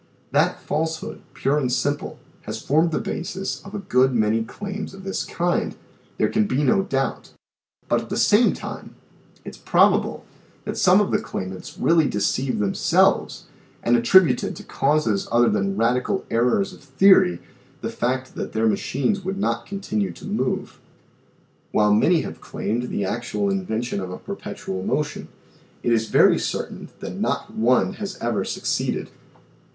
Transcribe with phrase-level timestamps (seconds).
[0.31, 2.17] That falsehood, pure and simple,
[2.47, 5.75] has formed the basis of a good many claims of this kind,
[6.17, 7.33] there can be no doubt,
[7.87, 8.95] but at the same time,
[9.45, 10.25] it is probable
[10.65, 13.45] that some of the claimants really de ceived themselves
[13.83, 17.39] and attributed to causes other than radi cal errors of theory,
[17.81, 20.79] the fact that their machines would not continue to move.
[21.71, 25.27] While many have claimed the actual invention of a per petual motion
[25.83, 29.09] it is very certain that not one has ever suc ceeded.